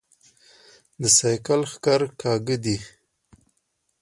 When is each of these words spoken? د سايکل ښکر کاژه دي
د 1.01 1.03
سايکل 1.17 1.61
ښکر 1.71 2.01
کاژه 2.21 2.55
دي 2.63 2.77